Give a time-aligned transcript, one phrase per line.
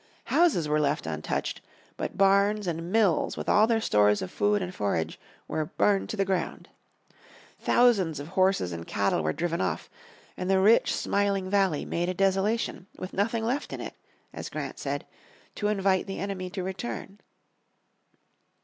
[0.33, 1.61] Houses were left untouched,
[1.95, 6.17] but barns and mills with all their stores of food and forage were burned to
[6.17, 6.69] the ground.
[7.59, 9.91] Thousands of horses and cattle were driven off,
[10.35, 13.93] and the rich and smiling valley made a desolation, with nothing left in it,
[14.33, 15.05] as Grant said,
[15.53, 17.19] to invite the enemy to return.